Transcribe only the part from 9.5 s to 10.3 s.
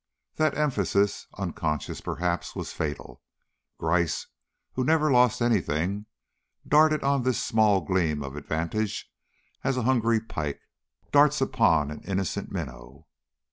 as a hungry